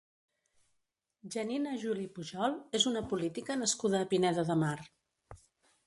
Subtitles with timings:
[1.35, 4.77] Janina Juli Pujol és una política nascuda a Pineda de Mar.